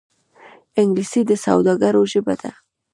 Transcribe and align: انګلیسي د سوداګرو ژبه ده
انګلیسي 0.79 1.21
د 1.29 1.31
سوداګرو 1.45 2.01
ژبه 2.11 2.35
ده 2.41 2.51